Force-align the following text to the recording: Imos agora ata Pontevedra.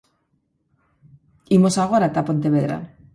Imos 1.57 1.75
agora 1.77 2.05
ata 2.09 2.27
Pontevedra. 2.27 2.77